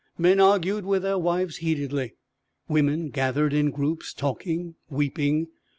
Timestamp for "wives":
1.19-1.57